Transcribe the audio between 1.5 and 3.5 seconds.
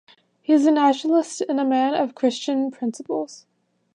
a man of Christian principles.